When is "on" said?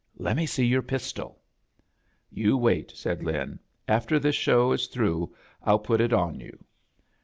6.11-6.39